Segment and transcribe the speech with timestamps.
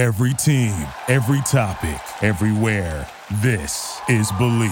[0.00, 3.06] Every team, every topic, everywhere.
[3.42, 4.70] This is Believe.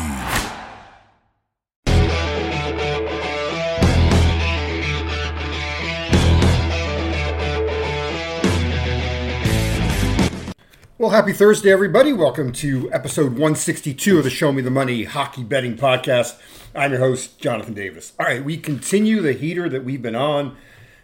[10.97, 12.15] Well, happy Thursday, everybody.
[12.15, 16.41] Welcome to episode 162 of the Show Me the Money Hockey Betting Podcast.
[16.75, 18.15] I'm your host, Jonathan Davis.
[18.19, 20.57] All right, we continue the heater that we've been on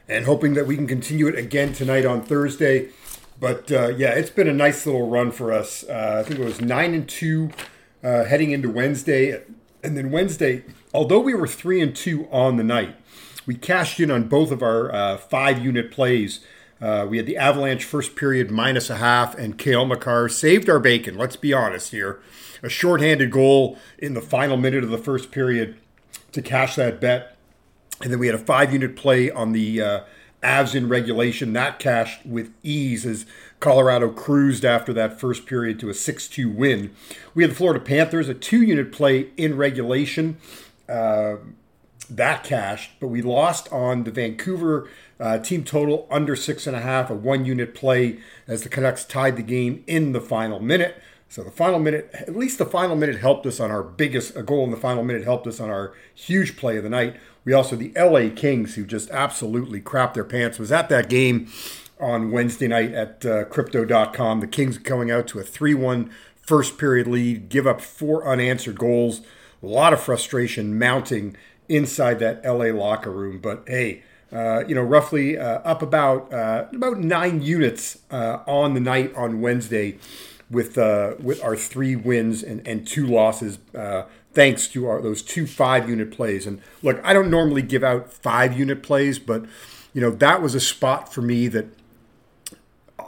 [0.08, 2.88] and hoping that we can continue it again tonight on Thursday.
[3.38, 5.84] But uh, yeah, it's been a nice little run for us.
[5.88, 7.50] Uh, I think it was 9 and 2
[8.02, 9.42] uh, heading into Wednesday.
[9.82, 12.96] And then Wednesday, although we were 3 and 2 on the night,
[13.46, 16.40] we cashed in on both of our uh, five unit plays
[16.84, 20.78] uh, we had the Avalanche first period minus a half, and Cale Makar saved our
[20.78, 21.16] bacon.
[21.16, 22.20] Let's be honest here.
[22.62, 25.76] A shorthanded goal in the final minute of the first period
[26.32, 27.36] to cash that bet.
[28.02, 30.00] And then we had a five unit play on the uh,
[30.44, 31.52] Avs in regulation.
[31.54, 33.26] That cashed with ease as
[33.58, 36.94] Colorado cruised after that first period to a 6 2 win.
[37.34, 40.36] We had the Florida Panthers, a two unit play in regulation.
[40.88, 41.36] Uh,
[42.10, 46.80] that cashed, but we lost on the Vancouver uh, team total under six and a
[46.80, 51.02] half, a one unit play as the Canucks tied the game in the final minute.
[51.28, 54.64] So the final minute, at least the final minute helped us on our biggest, goal
[54.64, 57.16] in the final minute helped us on our huge play of the night.
[57.44, 61.48] We also, the LA Kings, who just absolutely crapped their pants, was at that game
[62.00, 64.40] on Wednesday night at uh, crypto.com.
[64.40, 66.10] The Kings going out to a 3 1
[66.46, 69.22] first period lead, give up four unanswered goals.
[69.62, 71.36] A lot of frustration mounting
[71.68, 73.38] inside that LA locker room.
[73.38, 74.02] But hey,
[74.32, 79.14] uh, you know, roughly uh, up about uh, about nine units uh, on the night
[79.14, 79.98] on Wednesday,
[80.54, 85.22] with uh, with our three wins and, and two losses, uh, thanks to our those
[85.22, 86.46] two five unit plays.
[86.46, 89.44] And look, I don't normally give out five unit plays, but
[89.92, 91.66] you know that was a spot for me that.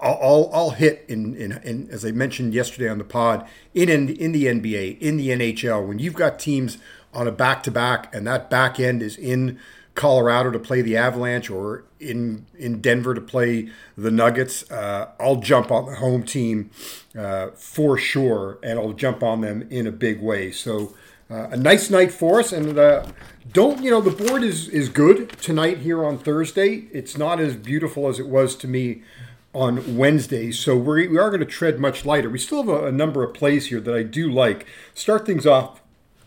[0.02, 4.10] I'll, I'll hit in, in, in, as I mentioned yesterday on the pod in, in
[4.10, 6.76] in the NBA in the NHL when you've got teams
[7.14, 9.58] on a back to back and that back end is in
[9.96, 15.36] Colorado to play the Avalanche or in in Denver to play the Nuggets, uh, I'll
[15.36, 16.70] jump on the home team
[17.18, 20.52] uh, for sure, and I'll jump on them in a big way.
[20.52, 20.94] So
[21.30, 23.06] uh, a nice night for us, and uh,
[23.52, 26.88] don't you know the board is is good tonight here on Thursday.
[26.92, 29.02] It's not as beautiful as it was to me
[29.54, 32.28] on Wednesday, so we're, we are going to tread much lighter.
[32.28, 34.66] We still have a, a number of plays here that I do like.
[34.92, 35.80] Start things off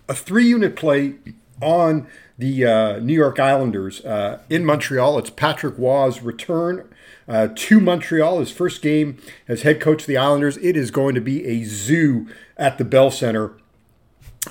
[0.08, 1.14] a three unit play
[1.62, 2.08] on
[2.40, 5.20] the uh, New York Islanders uh, in Montreal.
[5.20, 6.90] It's Patrick Roy's return
[7.28, 10.56] uh, to Montreal, his first game as head coach of the Islanders.
[10.58, 13.58] It is going to be a zoo at the Bell Center.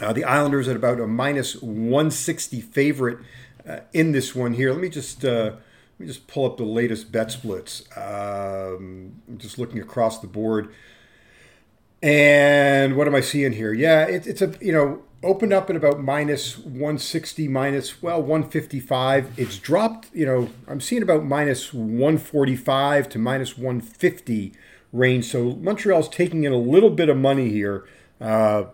[0.03, 3.21] Uh, the Islanders at about a minus 160 favorite
[3.66, 4.71] uh, in this one here.
[4.71, 7.84] Let me just uh, let me just pull up the latest bet splits.
[7.97, 10.75] Um, just looking across the board.
[12.03, 13.72] And what am I seeing here?
[13.72, 19.36] Yeah, it, it's a you know opened up at about minus 160 minus well 155
[19.36, 24.52] it's dropped you know i'm seeing about minus 145 to minus 150
[24.92, 25.26] range.
[25.26, 27.86] So montreal's taking in a little bit of money here.
[28.20, 28.64] Uh,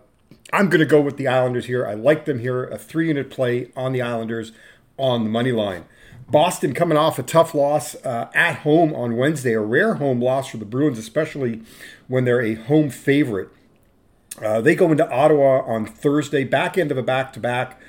[0.53, 1.85] i'm going to go with the islanders here.
[1.85, 2.65] I like them here.
[2.65, 4.51] A three unit play on the islanders
[4.97, 5.85] on the money line.
[6.29, 10.49] Boston coming off a tough loss uh, at home on wednesday a rare home loss
[10.49, 11.61] for the bruins especially
[12.07, 13.49] when they're a home favorite
[14.43, 17.79] uh, they go into Ottawa on Thursday, back end of a back to back.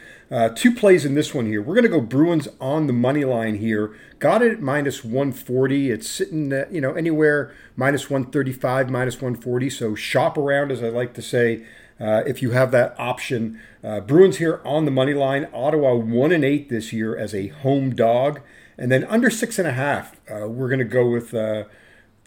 [0.55, 1.63] two plays in this one here.
[1.63, 3.97] We're going to go Bruins on the money line here.
[4.19, 5.91] Got it at minus 140.
[5.91, 9.69] It's sitting, uh, you know, anywhere minus 135, minus 140.
[9.69, 11.67] So shop around, as I like to say,
[12.01, 13.61] uh, if you have that option.
[13.85, 15.49] Uh, Bruins here on the money line.
[15.53, 18.41] Ottawa one and eight this year as a home dog,
[18.79, 20.17] and then under six and a half.
[20.31, 21.35] Uh, we're going to go with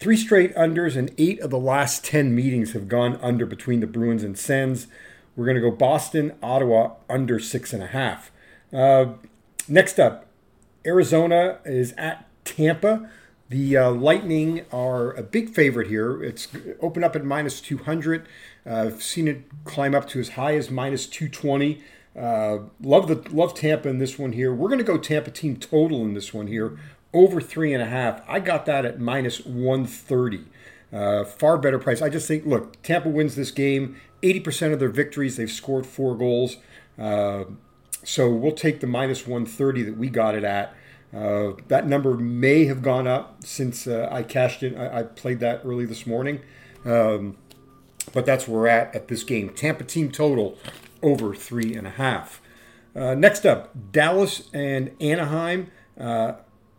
[0.00, 3.86] Three straight unders and eight of the last 10 meetings have gone under between the
[3.86, 4.86] Bruins and Sens.
[5.36, 8.32] We're going to go Boston, Ottawa under six and a half.
[8.72, 9.12] Uh,
[9.68, 10.24] next up,
[10.86, 13.10] Arizona is at Tampa.
[13.50, 16.22] The uh, Lightning are a big favorite here.
[16.22, 16.48] It's
[16.80, 18.26] opened up at minus 200.
[18.64, 21.82] Uh, I've seen it climb up to as high as minus 220.
[22.18, 24.54] Uh, love the love Tampa in this one here.
[24.54, 26.78] We're going to go Tampa team total in this one here
[27.12, 28.22] over three and a half.
[28.28, 30.44] I got that at minus 130.
[30.92, 32.02] Uh, far better price.
[32.02, 33.96] I just think, look, Tampa wins this game.
[34.22, 36.56] 80% of their victories, they've scored four goals.
[36.98, 37.44] Uh,
[38.04, 40.74] so we'll take the minus 130 that we got it at.
[41.14, 44.76] Uh, that number may have gone up since uh, I cashed in.
[44.76, 46.40] I, I, played that early this morning.
[46.84, 47.36] Um,
[48.12, 49.48] but that's where we're at at this game.
[49.50, 50.56] Tampa team total
[51.02, 52.40] over three and a half.
[52.94, 55.70] Uh, next up, Dallas and Anaheim.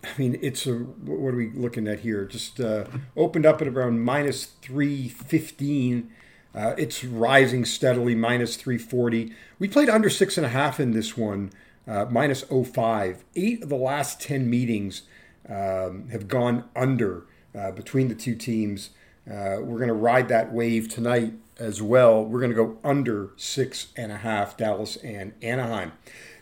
[0.04, 2.26] I mean, it's a what are we looking at here?
[2.26, 6.12] Just uh, opened up at around minus three fifteen.
[6.54, 9.34] Uh, it's rising steadily, minus 340.
[9.58, 11.52] We played under six and a half in this one,
[11.88, 13.24] uh, minus 05.
[13.36, 15.04] Eight of the last 10 meetings
[15.48, 17.26] um, have gone under
[17.58, 18.90] uh, between the two teams.
[19.26, 22.24] Uh, we're going to ride that wave tonight as well.
[22.26, 25.94] We're going to go under six and a half, Dallas and Anaheim.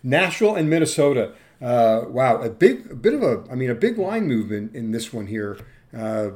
[0.02, 1.34] Nashville and Minnesota.
[1.62, 4.92] Uh, wow, a big, a bit of a, I mean, a big line movement in
[4.92, 5.60] this one here.
[5.96, 6.32] Uh,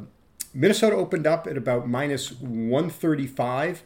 [0.53, 3.83] Minnesota opened up at about minus 135.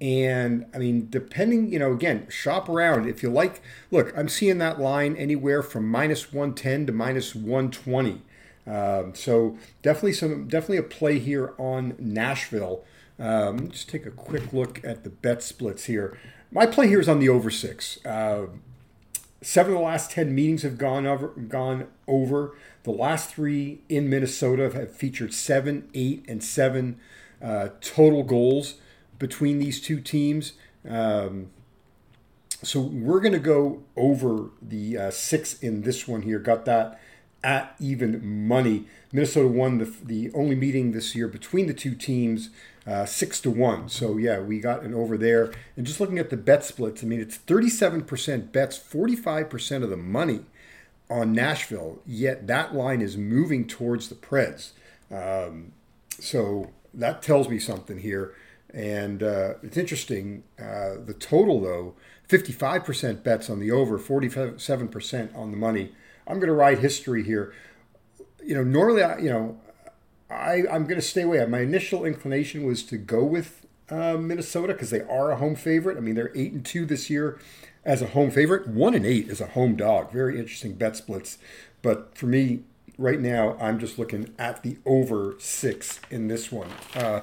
[0.00, 3.08] And I mean, depending, you know, again, shop around.
[3.08, 8.22] If you like, look, I'm seeing that line anywhere from minus 110 to minus 120.
[8.66, 12.84] Um, so definitely some, definitely a play here on Nashville.
[13.18, 16.18] Um, just take a quick look at the bet splits here.
[16.50, 18.04] My play here is on the over six.
[18.04, 18.46] Uh,
[19.46, 21.28] seven of the last ten meetings have gone over.
[21.28, 22.56] Gone over.
[22.82, 26.98] The last three in Minnesota have featured seven, eight, and seven
[27.40, 28.74] uh, total goals
[29.20, 30.54] between these two teams.
[30.88, 31.50] Um,
[32.62, 36.40] so we're going to go over the uh, six in this one here.
[36.40, 37.00] Got that
[37.44, 38.86] at even money.
[39.12, 42.50] Minnesota won the, the only meeting this year between the two teams,
[42.86, 43.88] uh, six to one.
[43.88, 45.52] So yeah, we got an over there.
[45.76, 49.96] And just looking at the bet splits, I mean, it's 37% bets, 45% of the
[49.96, 50.40] money
[51.10, 52.00] on Nashville.
[52.06, 54.70] Yet that line is moving towards the Preds.
[55.10, 55.72] Um,
[56.10, 58.34] so that tells me something here.
[58.72, 60.44] And uh, it's interesting.
[60.58, 61.94] Uh, the total, though,
[62.28, 65.92] 55% bets on the over, 47% on the money.
[66.26, 67.54] I'm going to ride history here.
[68.44, 69.58] You know, normally, I, you know,
[70.30, 71.44] I, I'm going to stay away.
[71.46, 75.96] My initial inclination was to go with uh, Minnesota because they are a home favorite.
[75.96, 77.38] I mean, they're eight and two this year
[77.84, 78.66] as a home favorite.
[78.66, 80.12] One and eight is a home dog.
[80.12, 81.38] Very interesting bet splits.
[81.82, 82.64] But for me,
[82.98, 86.68] right now, I'm just looking at the over six in this one.
[86.94, 87.20] Uh,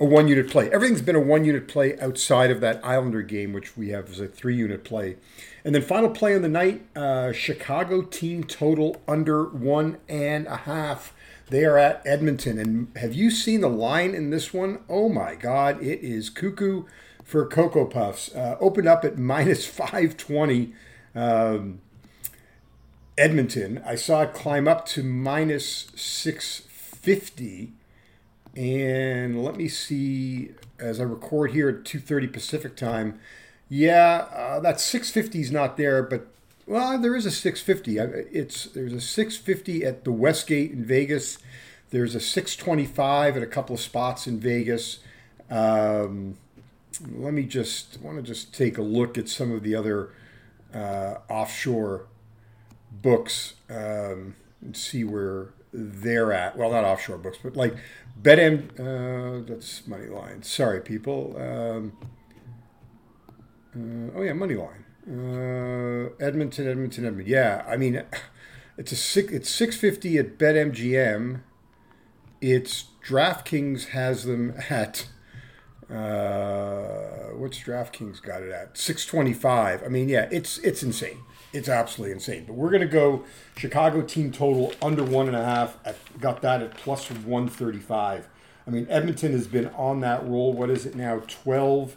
[0.00, 0.70] a one unit play.
[0.70, 4.18] Everything's been a one unit play outside of that Islander game, which we have as
[4.18, 5.16] a three unit play.
[5.64, 10.56] And then final play on the night uh, Chicago team total under one and a
[10.56, 11.14] half.
[11.48, 12.58] They are at Edmonton.
[12.58, 14.80] And have you seen the line in this one?
[14.88, 16.84] Oh my God, it is cuckoo
[17.22, 18.34] for Cocoa Puffs.
[18.34, 20.72] Uh, opened up at minus 520.
[21.14, 21.80] Um,
[23.18, 23.82] Edmonton.
[23.84, 27.72] I saw it climb up to minus 650.
[28.56, 33.18] And let me see as I record here at 2:30 Pacific time.
[33.68, 36.26] Yeah, uh, that 650 is not there, but
[36.66, 37.98] well, there is a 650.
[37.98, 41.38] It's there's a 650 at the Westgate in Vegas.
[41.90, 45.00] There's a 625 at a couple of spots in Vegas.
[45.50, 46.36] Um,
[47.14, 50.10] let me just want to just take a look at some of the other
[50.74, 52.06] uh, offshore
[53.00, 56.56] books um, and see where they're at.
[56.56, 57.74] Well, not offshore books, but like
[58.20, 58.78] BetM.
[58.78, 60.42] Uh, that's money line.
[60.42, 61.34] Sorry, people.
[61.38, 61.92] Um,
[63.74, 64.84] uh, oh yeah, money line.
[65.08, 67.26] Uh, Edmonton, Edmonton, Edmonton.
[67.26, 68.02] Yeah, I mean,
[68.76, 69.32] it's a six.
[69.32, 71.40] It's six fifty at BetMGM.
[72.40, 75.08] It's DraftKings has them at.
[75.90, 78.76] Uh, what's DraftKings got it at?
[78.76, 79.82] Six twenty five.
[79.82, 81.18] I mean, yeah, it's it's insane.
[81.52, 82.44] It's absolutely insane.
[82.46, 83.24] But we're gonna go
[83.56, 85.76] Chicago team total under one and a half.
[85.84, 88.28] I got that at plus one thirty five.
[88.66, 90.52] I mean, Edmonton has been on that roll.
[90.52, 91.22] What is it now?
[91.26, 91.96] Twelve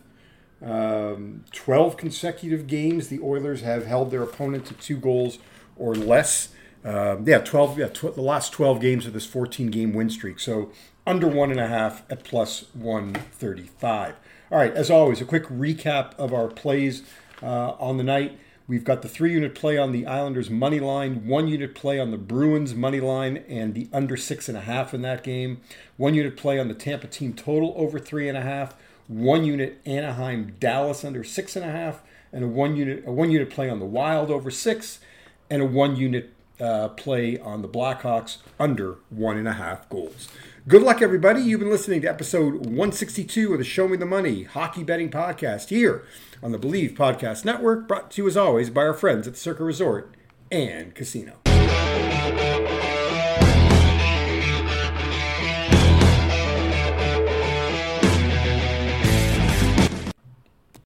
[0.61, 5.37] um, 12 consecutive games, the Oilers have held their opponent to two goals
[5.75, 6.49] or less.
[6.83, 7.79] Um, yeah, 12.
[7.79, 10.39] Yeah, tw- the last 12 games of this 14 game win streak.
[10.39, 10.71] So
[11.05, 14.15] under one and a half at plus 135.
[14.51, 17.03] All right, as always, a quick recap of our plays
[17.41, 18.39] uh, on the night.
[18.67, 22.11] We've got the three unit play on the Islanders money line, one unit play on
[22.11, 25.61] the Bruins money line, and the under six and a half in that game.
[25.97, 28.75] One unit play on the Tampa team total over three and a half
[29.07, 33.31] one unit Anaheim Dallas under six and a half, and a one unit a one
[33.31, 34.99] unit play on the Wild over six,
[35.49, 40.29] and a one unit uh, play on the Blackhawks under one and a half goals.
[40.67, 41.41] Good luck, everybody.
[41.41, 45.69] You've been listening to episode 162 of the Show Me the Money Hockey Betting Podcast
[45.69, 46.03] here
[46.41, 49.39] on the Believe Podcast Network, brought to you as always by our friends at the
[49.39, 50.15] Circa Resort
[50.51, 51.33] and Casino.